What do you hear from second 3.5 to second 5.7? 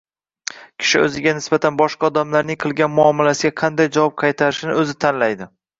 qanday javob qaytarishini o‘zi tanlaydi.